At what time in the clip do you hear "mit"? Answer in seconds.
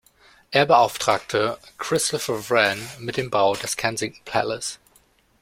2.97-3.17